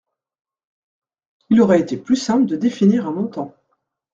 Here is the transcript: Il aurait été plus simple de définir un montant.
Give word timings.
Il 1.51 1.61
aurait 1.61 1.79
été 1.79 1.95
plus 1.95 2.15
simple 2.15 2.47
de 2.47 2.55
définir 2.55 3.05
un 3.07 3.11
montant. 3.11 3.53